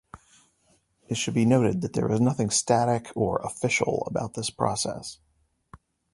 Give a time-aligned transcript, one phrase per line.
[1.09, 5.19] It should be noted that there is nothing static or "official" about this process.